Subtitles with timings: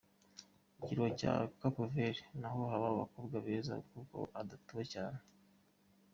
[0.79, 5.19] Ikirwa cya cape Vert naho haba abakobwa beza n’ubwo hadatuwe cyane.